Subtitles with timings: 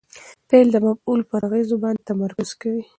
[0.49, 2.83] فعل د مفعول پر اغېز باندي تمرکز کوي.